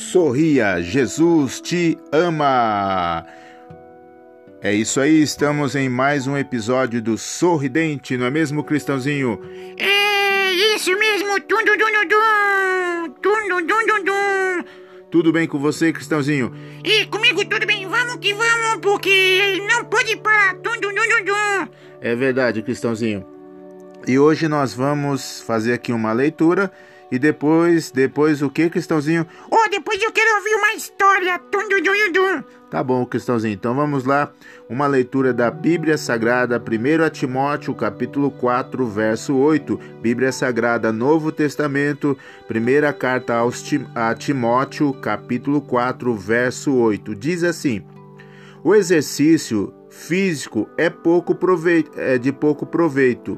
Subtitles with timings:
[0.00, 3.24] Sorria, Jesus te ama.
[4.62, 9.38] É isso aí, estamos em mais um episódio do Sorridente, não é mesmo, Cristãozinho?
[9.78, 12.08] É isso mesmo, dum dum dum
[13.20, 14.64] tum dum dum dum dum.
[15.10, 16.50] Tudo bem com você, Cristãozinho?
[16.82, 21.24] E comigo tudo bem, vamos que vamos, porque não pode parar, tum dum dum dum
[21.26, 21.68] dum.
[22.00, 23.24] É verdade, Cristãozinho.
[24.08, 26.72] E hoje nós vamos fazer aqui uma leitura
[27.10, 29.26] e depois, depois o que, Cristãozinho?
[29.50, 31.82] Oh, depois eu quero ouvir uma história, tum dum
[32.12, 32.44] dum.
[32.70, 33.54] Tá bom, Cristãozinho.
[33.54, 34.32] Então vamos lá.
[34.68, 39.80] Uma leitura da Bíblia Sagrada, 1 Timóteo, capítulo 4, verso 8.
[40.00, 47.16] Bíblia Sagrada, Novo Testamento, primeira carta aos Tim a Timóteo, capítulo 4, verso 8.
[47.16, 47.84] Diz assim:
[48.62, 53.36] O exercício físico é, pouco proveito, é de pouco proveito.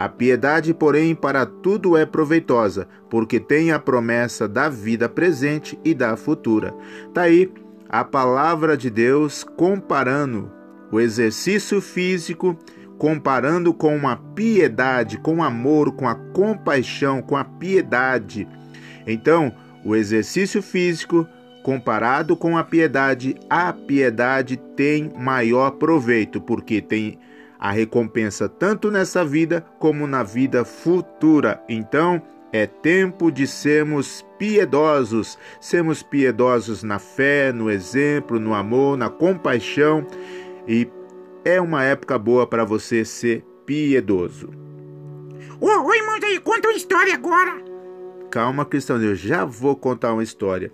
[0.00, 5.92] A piedade, porém, para tudo é proveitosa, porque tem a promessa da vida presente e
[5.92, 6.74] da futura.
[7.12, 7.52] Tá aí
[7.86, 10.50] a palavra de Deus comparando
[10.90, 12.56] o exercício físico,
[12.96, 18.48] comparando com a piedade, com amor, com a compaixão, com a piedade.
[19.06, 19.52] Então,
[19.84, 21.28] o exercício físico
[21.62, 27.18] comparado com a piedade, a piedade tem maior proveito, porque tem
[27.60, 31.62] a recompensa tanto nessa vida como na vida futura.
[31.68, 32.22] Então,
[32.52, 40.06] é tempo de sermos piedosos, sermos piedosos na fé, no exemplo, no amor, na compaixão
[40.66, 40.88] e
[41.44, 44.48] é uma época boa para você ser piedoso.
[45.60, 47.62] Ô, oi, irmão, aí, conta uma história agora.
[48.30, 50.72] Calma, Cristão, eu já vou contar uma história.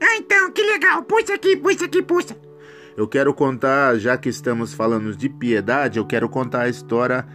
[0.00, 1.02] Ah, então, que legal.
[1.02, 2.36] Puxa aqui, puxa aqui, puxa.
[2.96, 7.26] Eu quero contar, já que estamos falando de piedade, eu quero contar a história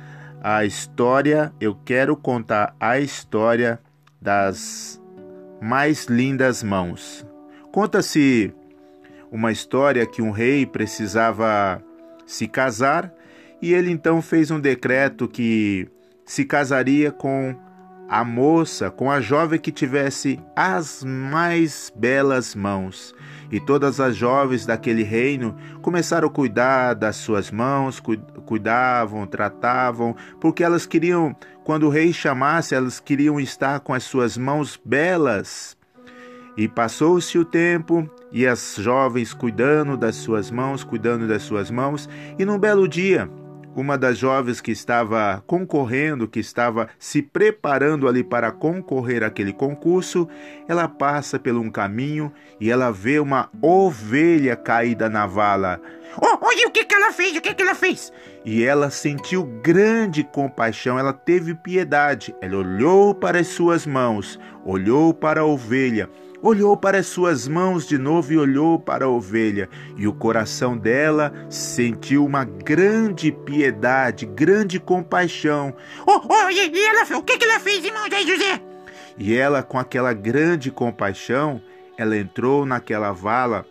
[0.42, 3.80] a história, eu quero contar a história
[4.22, 5.02] das
[5.62, 7.26] mais lindas mãos.
[7.72, 8.54] Conta-se
[9.32, 11.84] uma história que um rei precisava
[12.26, 13.14] se casar
[13.62, 15.88] e ele então fez um decreto que
[16.26, 17.56] se casaria com
[18.10, 23.14] a moça, com a jovem que tivesse as mais belas mãos.
[23.52, 28.02] E todas as jovens daquele reino começaram a cuidar das suas mãos,
[28.46, 34.38] cuidavam, tratavam, porque elas queriam, quando o rei chamasse, elas queriam estar com as suas
[34.38, 35.78] mãos belas.
[36.58, 42.10] E passou-se o tempo, e as jovens cuidando das suas mãos, cuidando das suas mãos,
[42.38, 43.30] e num belo dia,
[43.76, 50.28] uma das jovens que estava concorrendo, que estava se preparando ali para concorrer àquele concurso,
[50.68, 55.80] ela passa por um caminho e ela vê uma ovelha caída na vala.
[56.18, 58.12] Oh, olha o que, que ela fez, o que, que ela fez?
[58.44, 62.36] E ela sentiu grande compaixão, ela teve piedade.
[62.42, 66.10] Ela olhou para as suas mãos, olhou para a ovelha
[66.42, 70.78] olhou para as suas mãos de novo e olhou para a ovelha, e o coração
[70.78, 75.74] dela sentiu uma grande piedade, grande compaixão.
[76.06, 78.62] Oh, oh, e, e ela, o que, que ela fez, irmão Zé José?
[79.18, 81.62] E ela, com aquela grande compaixão,
[81.98, 83.66] ela entrou naquela vala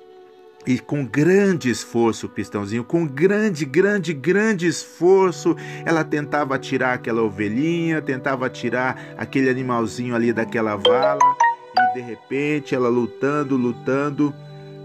[0.66, 5.56] e com grande esforço, Cristãozinho, com grande, grande, grande esforço,
[5.86, 11.47] ela tentava tirar aquela ovelhinha, tentava tirar aquele animalzinho ali daquela vala
[11.78, 14.34] e de repente ela lutando, lutando,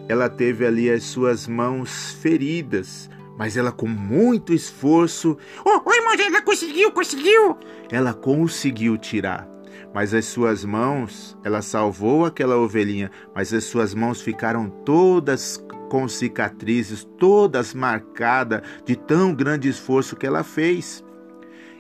[0.08, 5.38] ela teve ali as suas mãos feridas, mas ela com muito esforço.
[5.66, 7.58] Oh, oh irmão, ela conseguiu, conseguiu!
[7.92, 9.48] Ela conseguiu tirar.
[9.94, 16.08] Mas as suas mãos, ela salvou aquela ovelhinha, mas as suas mãos ficaram todas com
[16.08, 21.04] cicatrizes, todas marcadas de tão grande esforço que ela fez.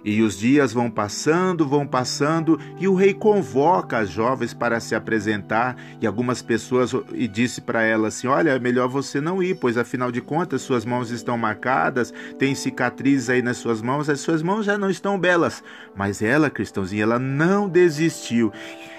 [0.03, 4.95] E os dias vão passando, vão passando, e o rei convoca as jovens para se
[4.95, 9.55] apresentar, e algumas pessoas e disse para elas assim: "Olha, é melhor você não ir,
[9.55, 14.19] pois afinal de contas suas mãos estão marcadas, tem cicatrizes aí nas suas mãos, as
[14.19, 15.63] suas mãos já não estão belas".
[15.95, 18.51] Mas ela, cristãozinha, ela não desistiu.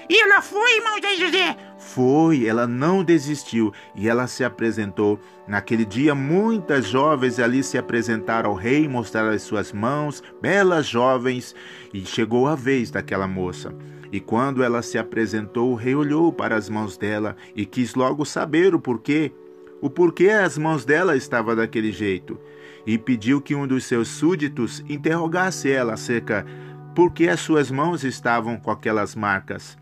[0.08, 1.56] E ela foi, irmão Zé José?
[1.78, 5.18] Foi, ela não desistiu e ela se apresentou.
[5.46, 11.54] Naquele dia, muitas jovens ali se apresentaram ao rei, mostraram as suas mãos, belas jovens,
[11.92, 13.74] e chegou a vez daquela moça.
[14.12, 18.24] E quando ela se apresentou, o rei olhou para as mãos dela e quis logo
[18.24, 19.32] saber o porquê.
[19.80, 22.38] O porquê as mãos dela estavam daquele jeito.
[22.86, 26.46] E pediu que um dos seus súditos interrogasse ela acerca
[26.94, 29.76] por que as suas mãos estavam com aquelas marcas.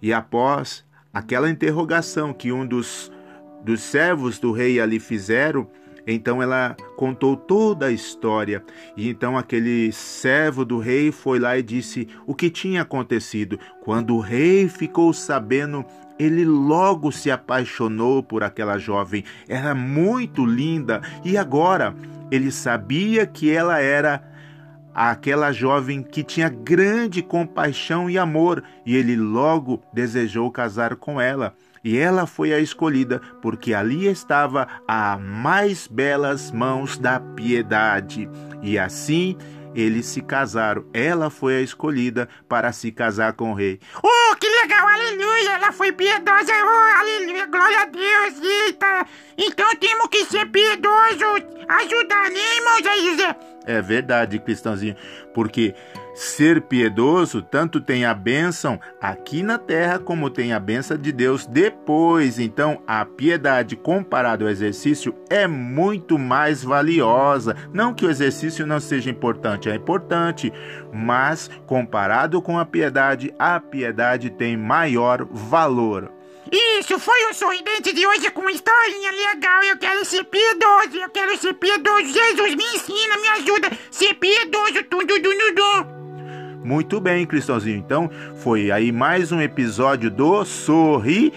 [0.00, 3.10] E após aquela interrogação que um dos,
[3.64, 5.68] dos servos do rei ali fizeram,
[6.06, 8.62] Então ela contou toda a história.
[8.96, 13.58] E então aquele servo do rei foi lá e disse o que tinha acontecido.
[13.82, 15.84] Quando o rei ficou sabendo,
[16.18, 19.24] ele logo se apaixonou por aquela jovem.
[19.48, 21.94] Era muito linda e agora
[22.30, 24.22] ele sabia que ela era
[24.96, 31.54] aquela jovem que tinha grande compaixão e amor, e ele logo desejou casar com ela.
[31.84, 38.28] E ela foi a escolhida, porque ali estava a mais belas mãos da piedade.
[38.62, 39.36] E assim
[39.74, 40.86] eles se casaram.
[40.92, 43.78] Ela foi a escolhida para se casar com o rei.
[44.02, 45.50] Oh, que legal, aleluia!
[45.50, 49.06] Ela foi piedosa, oh, aleluia, glória a Deus, eita!
[49.36, 53.55] Então temos que ser piedosos, ajudar, né, irmão José?
[53.66, 54.94] É verdade, cristãozinho,
[55.34, 55.74] porque
[56.14, 61.46] ser piedoso tanto tem a bênção aqui na terra como tem a bênção de Deus
[61.46, 62.38] depois.
[62.38, 67.56] Então, a piedade comparado ao exercício é muito mais valiosa.
[67.72, 70.52] Não que o exercício não seja importante, é importante,
[70.92, 76.12] mas comparado com a piedade, a piedade tem maior valor.
[76.50, 79.62] Isso, foi o sorridente de hoje com uma historinha legal.
[79.64, 82.06] Eu quero ser piedoso, eu quero ser piedoso.
[82.06, 83.70] Jesus me ensina, me ajuda.
[83.90, 85.96] Ser piedoso, tudo, tudo, tudo.
[86.64, 87.76] Muito bem, Cristãozinho.
[87.76, 88.10] Então,
[88.42, 91.32] foi aí mais um episódio do Sorri